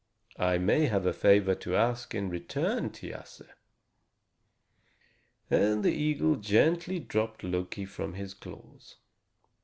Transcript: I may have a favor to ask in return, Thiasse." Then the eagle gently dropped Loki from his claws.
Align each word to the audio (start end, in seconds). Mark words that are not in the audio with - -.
I 0.39 0.57
may 0.57 0.87
have 0.87 1.05
a 1.05 1.13
favor 1.13 1.53
to 1.53 1.75
ask 1.75 2.15
in 2.15 2.27
return, 2.31 2.89
Thiasse." 2.89 3.43
Then 5.49 5.83
the 5.83 5.93
eagle 5.93 6.37
gently 6.37 6.97
dropped 6.97 7.43
Loki 7.43 7.85
from 7.85 8.15
his 8.15 8.33
claws. 8.33 8.95